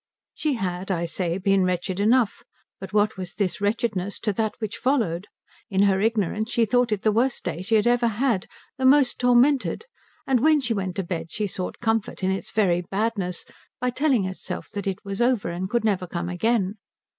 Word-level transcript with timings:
She 0.33 0.53
had, 0.53 0.89
I 0.89 1.05
say, 1.05 1.37
been 1.37 1.63
wretched 1.63 1.99
enough; 1.99 2.43
but 2.79 2.91
what 2.91 3.17
was 3.17 3.35
this 3.35 3.61
wretchedness 3.61 4.17
to 4.21 4.33
that 4.33 4.55
which 4.57 4.77
followed? 4.77 5.27
In 5.69 5.83
her 5.83 6.01
ignorance 6.01 6.49
she 6.49 6.65
thought 6.65 6.91
it 6.91 7.03
the 7.03 7.11
worst 7.11 7.43
day 7.43 7.59
she 7.61 7.75
had 7.75 7.85
ever 7.85 8.07
had, 8.07 8.47
the 8.79 8.85
most 8.87 9.19
tormented; 9.19 9.85
and 10.25 10.39
when 10.39 10.59
she 10.59 10.73
went 10.73 10.95
to 10.95 11.03
bed 11.03 11.31
she 11.31 11.45
sought 11.45 11.77
comfort 11.81 12.23
in 12.23 12.31
its 12.31 12.49
very 12.49 12.81
badness 12.81 13.45
by 13.79 13.91
telling 13.91 14.23
herself 14.23 14.71
that 14.71 14.87
it 14.87 15.05
was 15.05 15.21
over 15.21 15.49
and 15.51 15.69
could 15.69 15.83
never 15.85 16.07
come 16.07 16.29
again. 16.29 16.77